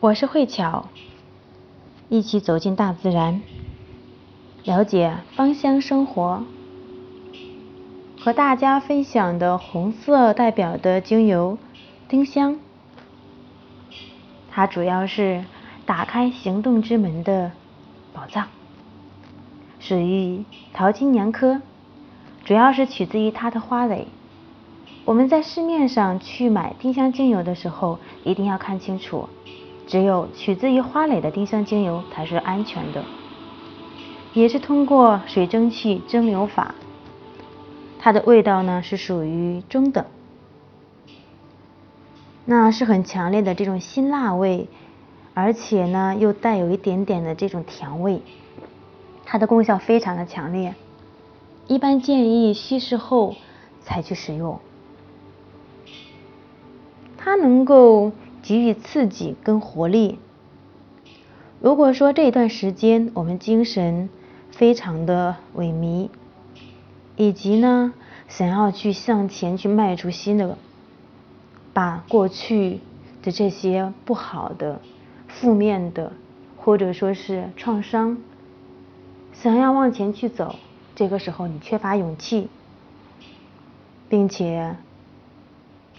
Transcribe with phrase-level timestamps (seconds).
[0.00, 0.86] 我是慧巧，
[2.08, 3.42] 一起走进大自然，
[4.64, 6.42] 了解芳香生活。
[8.18, 11.58] 和大家分享的红色代表的精油
[12.08, 12.58] 丁香，
[14.50, 15.44] 它主要是
[15.84, 17.52] 打开行动之门的
[18.14, 18.48] 宝藏，
[19.80, 21.60] 属于桃金娘科，
[22.46, 24.06] 主要是取自于它的花蕾。
[25.04, 29.28] 我们在市面上去买丁香精油的时候，一定要看清楚。
[29.90, 33.02] 只有取自于花蕾的丁香精油才是安全的，
[34.32, 36.76] 也是通过水蒸气蒸馏法，
[37.98, 40.04] 它的味道呢是属于中等，
[42.44, 44.68] 那是很强烈的这种辛辣味，
[45.34, 48.22] 而且呢又带有一点点的这种甜味，
[49.26, 50.76] 它的功效非常的强烈，
[51.66, 53.34] 一般建议稀释后
[53.82, 54.60] 才去使用，
[57.18, 58.12] 它能够。
[58.50, 60.18] 给予刺激跟活力。
[61.60, 64.08] 如果说这段时间我们精神
[64.50, 66.08] 非常的萎靡，
[67.14, 67.94] 以及呢
[68.26, 70.58] 想要去向前去迈出新的，
[71.72, 72.80] 把过去
[73.22, 74.80] 的这些不好的、
[75.28, 76.12] 负面的，
[76.56, 78.18] 或者说是创伤，
[79.32, 80.56] 想要往前去走，
[80.96, 82.48] 这个时候你缺乏勇气，
[84.08, 84.74] 并且。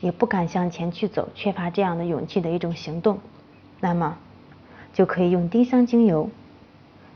[0.01, 3.19] 也不敢向前去走，缺乏这样的勇气的一种行动，
[3.79, 4.17] 那么
[4.93, 6.29] 就可以用丁香精油，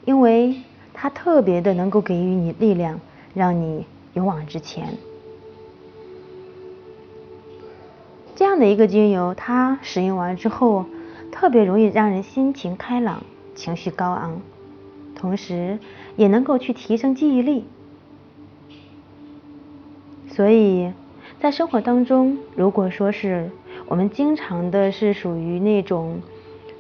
[0.06, 0.62] 因为
[0.94, 3.00] 它特别的能够给予你力量，
[3.34, 4.96] 让你勇往直前。
[8.36, 10.86] 这样的一个精油，它使用完之后，
[11.32, 13.24] 特别容易让人心情开朗、
[13.56, 14.40] 情绪高昂，
[15.16, 15.80] 同时
[16.18, 17.66] 也能够去提升记忆力，
[20.30, 20.94] 所以。
[21.46, 23.52] 在生活当中，如果说是
[23.88, 26.20] 我们经常的是属于那种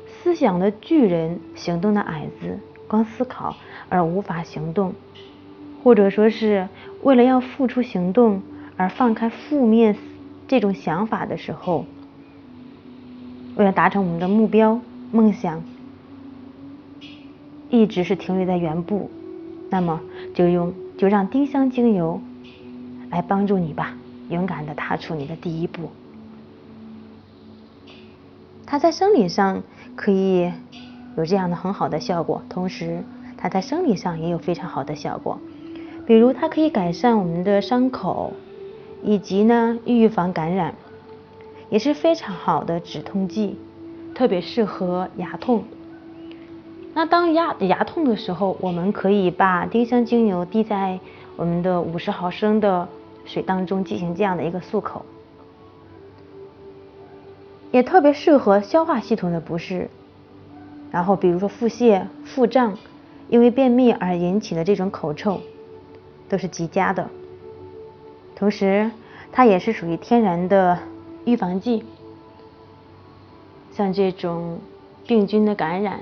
[0.07, 2.57] 思想的巨人，行动的矮子，
[2.87, 3.55] 光思考
[3.89, 4.95] 而无法行动，
[5.83, 6.67] 或者说是
[7.03, 8.41] 为了要付出行动
[8.75, 9.95] 而放开负面
[10.47, 11.85] 这种想法的时候，
[13.57, 14.81] 为了达成我们的目标
[15.11, 15.61] 梦想，
[17.69, 19.11] 一直是停留在原步，
[19.69, 20.01] 那么
[20.33, 22.19] 就用就让丁香精油
[23.11, 23.95] 来帮助你吧。
[24.29, 25.89] 勇敢的踏出你的第一步，
[28.65, 29.61] 它在生理上
[29.95, 30.51] 可以
[31.15, 33.03] 有这样的很好的效果，同时
[33.37, 35.39] 它在生理上也有非常好的效果。
[36.07, 38.33] 比如它可以改善我们的伤口，
[39.03, 40.73] 以及呢预防感染，
[41.69, 43.57] 也是非常好的止痛剂，
[44.15, 45.63] 特别适合牙痛。
[46.93, 50.99] 那当牙牙痛的时候，我们可以把丁香精油滴在
[51.35, 52.87] 我们的五十毫升的。
[53.25, 55.05] 水当中进行这样的一个漱口，
[57.71, 59.89] 也特别适合消化系统的不适，
[60.91, 62.77] 然后比如说腹泻、腹胀，
[63.27, 65.41] 因为便秘而引起的这种口臭，
[66.29, 67.09] 都是极佳的。
[68.35, 68.91] 同时，
[69.31, 70.79] 它也是属于天然的
[71.25, 71.83] 预防剂，
[73.73, 74.59] 像这种
[75.07, 76.01] 病菌的感染，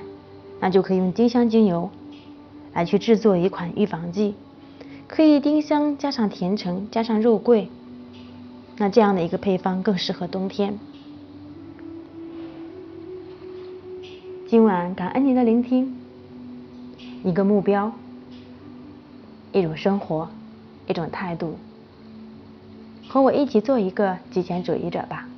[0.60, 1.90] 那就可以用丁香精油
[2.74, 4.36] 来去制作一款预防剂。
[5.16, 7.70] 可以丁香加上甜橙加上肉桂，
[8.78, 10.80] 那这样的一个配方更适合冬天。
[14.48, 15.96] 今晚感恩您的聆听，
[17.24, 17.92] 一个目标，
[19.52, 20.28] 一种生活，
[20.88, 21.58] 一种态度，
[23.08, 25.30] 和我一起做一个极简主义者吧。